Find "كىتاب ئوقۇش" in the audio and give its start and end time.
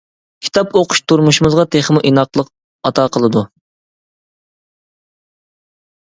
0.45-0.99